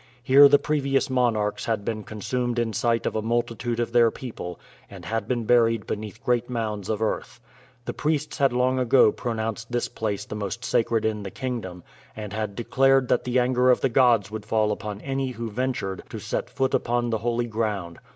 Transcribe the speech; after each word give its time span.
Here 0.23 0.47
the 0.47 0.57
previous 0.57 1.11
monarchs 1.11 1.65
had 1.65 1.85
been 1.85 2.03
consumed 2.03 2.57
in 2.57 2.73
sight 2.73 3.05
of 3.05 3.15
a 3.15 3.21
multitude 3.21 3.79
of 3.79 3.91
their 3.91 4.09
people, 4.09 4.59
and 4.89 5.05
had 5.05 5.27
been 5.27 5.43
buried 5.45 5.85
beneath 5.85 6.23
great 6.23 6.49
mounds 6.49 6.89
of 6.89 7.03
earth. 7.03 7.39
The 7.85 7.93
priests 7.93 8.39
had 8.39 8.51
long 8.51 8.79
ago 8.79 9.11
pronounced 9.11 9.71
this 9.71 9.87
place 9.87 10.25
the 10.25 10.33
most 10.33 10.65
sacred 10.65 11.05
in 11.05 11.21
the 11.21 11.29
kingdom, 11.29 11.83
and 12.15 12.33
had 12.33 12.55
declared 12.55 13.09
that 13.09 13.25
the 13.25 13.37
anger 13.37 13.69
of 13.69 13.81
the 13.81 13.89
gods 13.89 14.31
would 14.31 14.43
fall 14.47 14.71
upon 14.71 15.01
any 15.01 15.33
who 15.33 15.51
ventured 15.51 16.01
to 16.09 16.17
set 16.17 16.49
foot 16.49 16.73
upon 16.73 17.11
the 17.11 17.19
holy 17.19 17.45
ground. 17.45 17.99